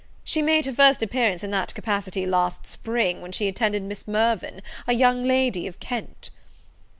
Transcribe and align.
She 0.23 0.41
made 0.41 0.65
her 0.65 0.73
first 0.73 1.03
appearance 1.03 1.43
in 1.43 1.51
that 1.51 1.75
capacity 1.75 2.25
last 2.25 2.65
spring, 2.65 3.21
when 3.21 3.31
she 3.31 3.47
attended 3.47 3.83
Miss 3.83 4.07
Mirvan, 4.07 4.63
a 4.87 4.93
young 4.93 5.23
lady 5.25 5.67
of 5.67 5.79
Kent." 5.79 6.31